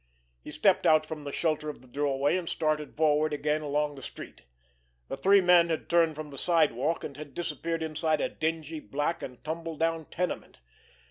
[0.43, 4.01] He stepped out from the shelter of the doorway, and started forward again along the
[4.01, 4.41] street.
[5.09, 9.21] The three men had turned from the sidewalk, and had disappeared inside a dingy, black
[9.21, 10.57] and tumble down tenement.